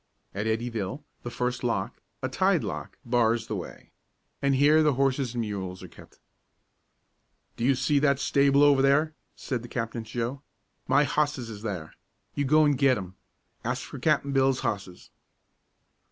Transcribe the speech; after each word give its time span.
At 0.33 0.47
Eddyville 0.47 1.03
the 1.21 1.29
first 1.29 1.63
lock, 1.63 2.01
a 2.23 2.27
tide 2.27 2.63
lock, 2.63 2.97
bars 3.05 3.45
the 3.45 3.55
way, 3.55 3.91
and 4.41 4.55
here 4.55 4.81
the 4.81 4.93
horses 4.95 5.35
and 5.35 5.41
mules 5.41 5.83
are 5.83 5.87
kept. 5.87 6.17
"Do 7.55 7.63
you 7.63 7.75
see 7.75 7.99
that 7.99 8.17
stable 8.17 8.63
over 8.63 8.81
there?" 8.81 9.13
said 9.35 9.61
the 9.61 9.67
captain 9.67 10.03
to 10.03 10.09
Joe. 10.09 10.41
"My 10.87 11.03
hosses 11.03 11.51
is 11.51 11.61
there. 11.61 11.93
You 12.33 12.45
go 12.45 12.65
an' 12.65 12.71
git 12.71 12.97
'em. 12.97 13.13
Ask 13.63 13.83
for 13.83 13.99
Cap'n 13.99 14.31
Bill's 14.31 14.61
hosses." 14.61 15.11